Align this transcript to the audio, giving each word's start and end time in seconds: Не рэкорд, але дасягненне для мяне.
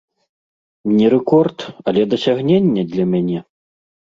Не 0.95 1.09
рэкорд, 1.15 1.57
але 1.91 2.01
дасягненне 2.15 2.87
для 2.95 3.05
мяне. 3.15 3.39